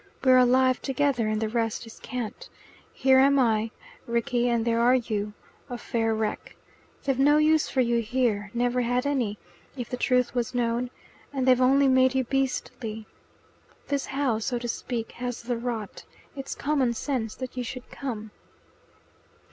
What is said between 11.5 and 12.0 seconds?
only